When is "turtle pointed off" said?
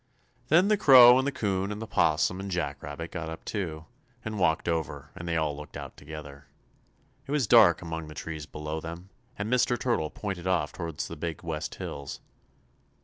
9.77-10.73